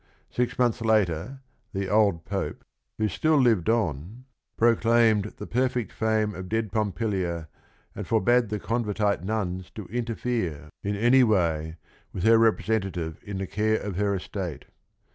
Six 0.31 0.57
months 0.57 0.81
later, 0.81 1.41
the 1.73 1.87
old 1.87 2.25
Pope, 2.25 2.63
who 2.97 3.07
still 3.07 3.39
lived 3.39 3.69
on, 3.69 3.95
again 3.97 4.25
proclaimed 4.57 5.25
"the 5.37 5.45
perfect 5.45 5.91
fame 5.91 6.33
of 6.33 6.49
dead 6.49 6.71
Pompilia," 6.71 7.49
and 7.93 8.07
for 8.07 8.19
bade 8.19 8.49
the 8.49 8.59
Convertite 8.59 9.21
nuns 9.23 9.69
to 9.75 9.85
interfere, 9.89 10.69
in 10.81 10.95
any 10.95 11.19
THE 11.19 11.25
BOOK 11.27 11.37
AND 11.37 11.43
THE 11.43 11.49
RING 11.53 11.73
209 11.73 11.73
way, 11.75 11.77
with 12.13 12.23
her 12.23 12.37
representative 12.39 13.19
in 13.21 13.37
the 13.37 13.45
care 13.45 13.79
of 13.79 13.97
her 13.97 14.15
estate. 14.15 14.65